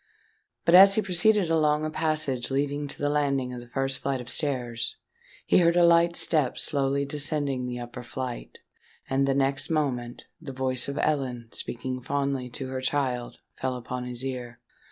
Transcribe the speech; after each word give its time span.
But 0.65 0.73
as 0.73 0.95
he 0.95 1.01
proceeded 1.03 1.51
along 1.51 1.85
a 1.85 1.91
passage 1.91 2.49
leading 2.49 2.87
to 2.87 2.97
the 2.97 3.07
landing 3.07 3.53
of 3.53 3.61
the 3.61 3.67
first 3.67 3.99
flight 3.99 4.19
of 4.19 4.29
stairs, 4.29 4.95
he 5.45 5.59
heard 5.59 5.75
a 5.75 5.85
light 5.85 6.15
step 6.15 6.57
slowly 6.57 7.05
descending 7.05 7.67
the 7.67 7.79
upper 7.79 8.01
flight; 8.01 8.61
and 9.07 9.27
the 9.27 9.35
next 9.35 9.69
moment, 9.69 10.25
the 10.41 10.53
voice 10.53 10.87
of 10.87 10.97
Ellen 10.97 11.49
speaking 11.51 12.01
fondly 12.01 12.49
to 12.49 12.69
her 12.69 12.81
child, 12.81 13.37
fell 13.59 13.75
upon 13.75 14.05
his 14.05 14.25
ear. 14.25 14.59